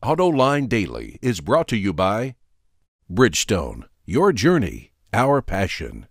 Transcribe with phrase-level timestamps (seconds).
[0.00, 2.36] AutoLine Daily is brought to you by
[3.10, 6.06] Bridgestone, your journey, our passion,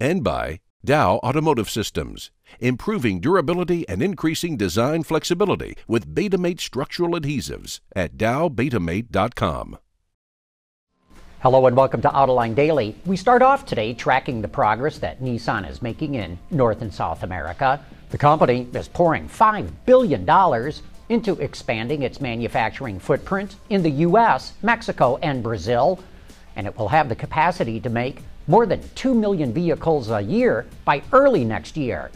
[0.00, 2.30] and by Dow Automotive Systems,
[2.60, 9.78] improving durability and increasing design flexibility with Betamate structural adhesives at dowbetamate.com.
[11.40, 12.96] Hello and welcome to Autoline Daily.
[13.04, 17.22] We start off today tracking the progress that Nissan is making in North and South
[17.22, 17.84] America.
[18.08, 20.24] The company is pouring $5 billion
[21.08, 26.00] into expanding its manufacturing footprint in the U.S., Mexico, and Brazil,
[26.56, 30.66] and it will have the capacity to make more than 2 million vehicles a year
[30.84, 32.10] by early next year.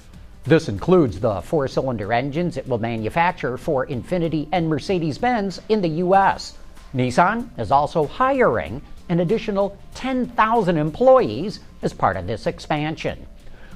[0.44, 5.82] This includes the four cylinder engines it will manufacture for Infiniti and Mercedes Benz in
[5.82, 6.56] the U.S.
[6.94, 13.26] Nissan is also hiring an additional 10,000 employees as part of this expansion.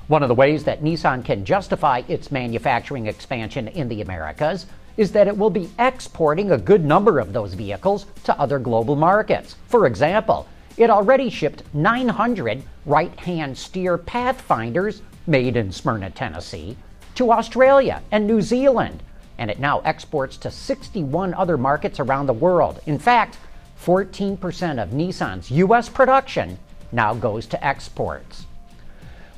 [0.06, 5.12] One of the ways that Nissan can justify its manufacturing expansion in the Americas is
[5.12, 9.56] that it will be exporting a good number of those vehicles to other global markets.
[9.68, 16.76] For example, it already shipped 900 right hand steer Pathfinders made in Smyrna, Tennessee,
[17.14, 19.02] to Australia and New Zealand,
[19.38, 22.80] and it now exports to 61 other markets around the world.
[22.86, 23.38] In fact,
[23.84, 25.88] 14% of Nissan's U.S.
[25.88, 26.58] production
[26.92, 28.46] now goes to exports.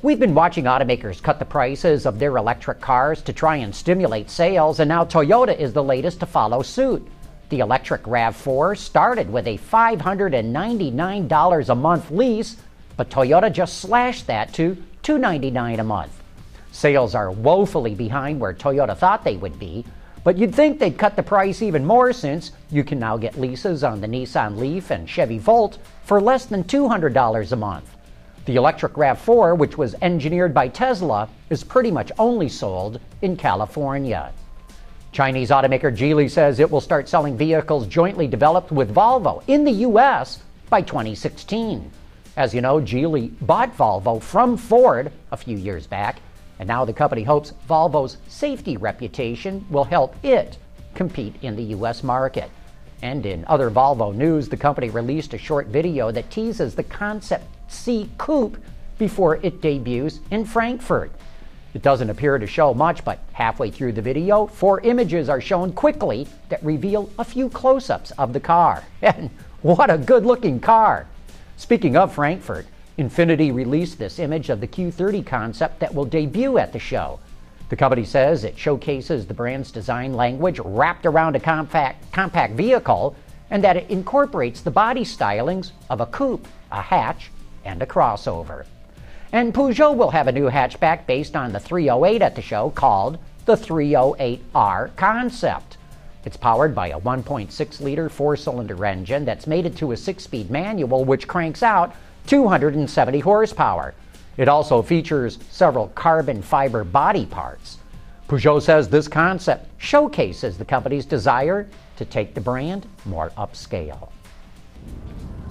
[0.07, 4.29] We've been watching automakers cut the prices of their electric cars to try and stimulate
[4.29, 7.05] sales, and now Toyota is the latest to follow suit.
[7.49, 12.55] The electric RAV4 started with a $599 a month lease,
[12.95, 16.23] but Toyota just slashed that to $299 a month.
[16.71, 19.83] Sales are woefully behind where Toyota thought they would be,
[20.23, 23.83] but you'd think they'd cut the price even more since you can now get leases
[23.83, 27.96] on the Nissan Leaf and Chevy Volt for less than $200 a month.
[28.47, 34.31] The electric RAV4, which was engineered by Tesla, is pretty much only sold in California.
[35.11, 39.83] Chinese automaker Geely says it will start selling vehicles jointly developed with Volvo in the
[39.89, 40.39] U.S.
[40.69, 41.91] by 2016.
[42.37, 46.21] As you know, Geely bought Volvo from Ford a few years back,
[46.59, 50.57] and now the company hopes Volvo's safety reputation will help it
[50.95, 52.01] compete in the U.S.
[52.01, 52.49] market.
[53.01, 57.43] And in other Volvo news, the company released a short video that teases the concept
[57.67, 58.57] C Coupe
[58.97, 61.11] before it debuts in Frankfurt.
[61.73, 65.73] It doesn't appear to show much, but halfway through the video, four images are shown
[65.73, 68.83] quickly that reveal a few close ups of the car.
[69.01, 69.29] And
[69.61, 71.07] what a good looking car!
[71.57, 72.65] Speaking of Frankfurt,
[72.97, 77.19] Infiniti released this image of the Q30 concept that will debut at the show.
[77.69, 83.15] The company says it showcases the brand's design language wrapped around a compact, compact vehicle
[83.49, 87.29] and that it incorporates the body stylings of a coupe, a hatch,
[87.67, 88.65] and a crossover.
[89.31, 93.19] And Peugeot will have a new hatchback based on the 308 at the show called
[93.45, 95.77] the 308R Concept.
[96.25, 100.49] It's powered by a 1.6 liter four cylinder engine that's mated to a six speed
[100.49, 101.95] manual which cranks out
[102.27, 103.93] 270 horsepower.
[104.35, 107.77] It also features several carbon fiber body parts.
[108.27, 114.09] Peugeot says this concept showcases the company's desire to take the brand more upscale.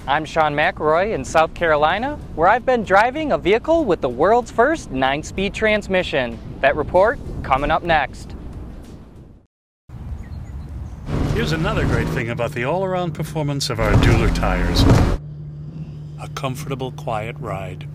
[0.08, 4.52] I'm Sean McElroy in South Carolina, where I've been driving a vehicle with the world's
[4.52, 6.38] first 9 speed transmission.
[6.60, 8.36] That report coming up next.
[11.34, 14.82] Here's another great thing about the all around performance of our Dueler tires
[16.22, 17.88] a comfortable, quiet ride.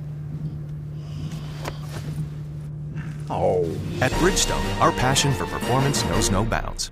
[3.29, 3.63] Oh.
[4.01, 6.91] At Bridgestone, our passion for performance knows no bounds.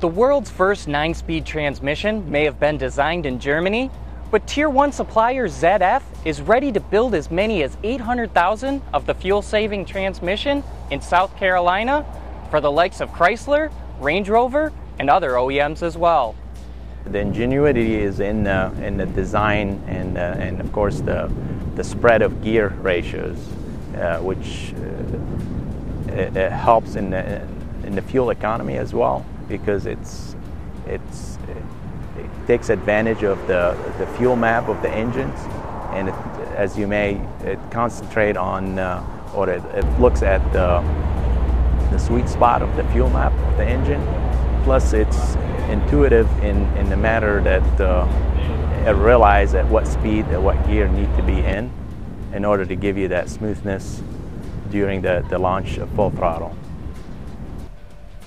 [0.00, 3.90] The world's first 9 speed transmission may have been designed in Germany,
[4.30, 9.12] but Tier 1 supplier ZF is ready to build as many as 800,000 of the
[9.12, 12.06] fuel saving transmission in South Carolina
[12.50, 16.34] for the likes of Chrysler, Range Rover, and other OEMs as well.
[17.04, 21.30] The ingenuity is in, uh, in the design and, uh, and, of course, the,
[21.74, 23.36] the spread of gear ratios,
[23.98, 27.42] uh, which uh, it, it helps in the,
[27.84, 30.34] in the fuel economy as well because it's
[30.86, 31.36] it's
[32.16, 35.38] it takes advantage of the the fuel map of the engines,
[35.92, 36.14] and it,
[36.56, 40.80] as you may it concentrate on uh, or it, it, looks at the
[41.90, 44.02] the sweet spot of the fuel map of the engine.
[44.64, 45.34] Plus, it's
[45.68, 48.06] intuitive in in the matter that uh,
[48.86, 51.70] it realizes at what speed and what gear need to be in
[52.32, 54.02] in order to give you that smoothness
[54.70, 56.56] during the, the launch of full throttle.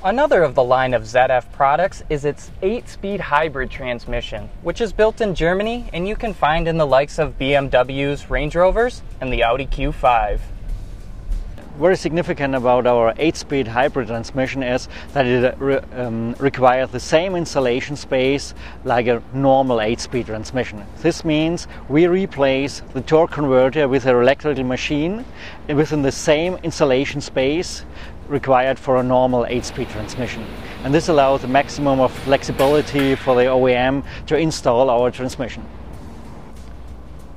[0.06, 4.92] Another of the line of ZF products is its 8 speed hybrid transmission, which is
[4.92, 9.32] built in Germany and you can find in the likes of BMW's Range Rovers and
[9.32, 10.42] the Audi Q5.
[11.80, 17.38] very significant about our 8-speed hybrid transmission is that it re- um, requires the same
[17.38, 18.54] installation space
[18.84, 20.86] like a normal 8-speed transmission.
[21.02, 25.24] This means we replace the torque converter with an electrical machine
[25.70, 27.86] within the same installation space
[28.34, 30.46] required for a normal 8-speed transmission.
[30.84, 35.64] And this allows a maximum of flexibility for the OEM to install our transmission.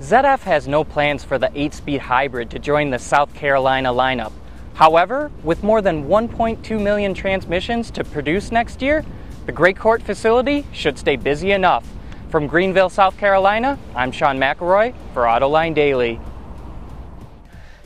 [0.01, 4.33] ZF has no plans for the 8 speed hybrid to join the South Carolina lineup.
[4.75, 9.05] However, with more than 1.2 million transmissions to produce next year,
[9.47, 11.87] the Gray Court facility should stay busy enough.
[12.31, 16.21] From Greenville, South Carolina, I'm Sean McElroy for Autoline Daily.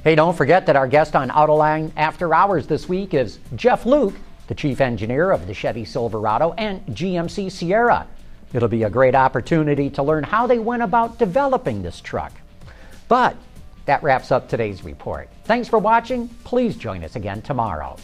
[0.02, 4.14] Hey, don't forget that our guest on Autoline After Hours this week is Jeff Luke,
[4.46, 8.06] the chief engineer of the Chevy Silverado and GMC Sierra.
[8.54, 12.32] It'll be a great opportunity to learn how they went about developing this truck.
[13.08, 13.36] But
[13.84, 15.28] that wraps up today's report.
[15.44, 16.28] Thanks for watching.
[16.44, 17.98] Please join us again tomorrow.